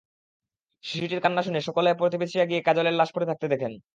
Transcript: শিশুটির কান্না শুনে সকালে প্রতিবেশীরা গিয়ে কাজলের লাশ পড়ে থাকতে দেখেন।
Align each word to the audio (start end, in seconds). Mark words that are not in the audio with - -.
শিশুটির 0.83 1.23
কান্না 1.23 1.41
শুনে 1.43 1.59
সকালে 1.61 1.89
প্রতিবেশীরা 1.93 2.45
গিয়ে 2.45 2.65
কাজলের 2.67 2.95
লাশ 2.95 3.09
পড়ে 3.13 3.29
থাকতে 3.29 3.45
দেখেন। 3.53 3.73